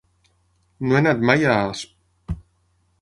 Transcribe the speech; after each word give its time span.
No 0.87 0.95
he 0.97 0.97
anat 1.01 1.21
mai 1.31 1.45
a 1.51 1.59
Asp. 1.69 2.35